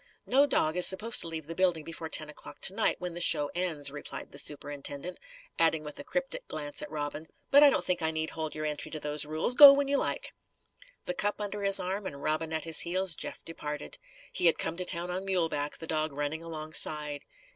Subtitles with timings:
[0.25, 3.21] "No dog is supposed to leave the building before ten o'clock to night, when the
[3.21, 5.19] show ends," replied the superintendent,
[5.59, 8.65] adding with a cryptic glance at Robin: "But I don't think I need hold your
[8.65, 9.53] entry to those rules.
[9.53, 10.33] Go when you like."
[11.05, 13.99] The cup under his arm and Robin at his heels, Jeff departed.
[14.31, 17.23] He had come to town on mule back, the dog running alongside.